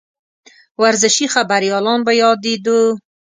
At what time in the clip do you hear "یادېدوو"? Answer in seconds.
2.21-2.85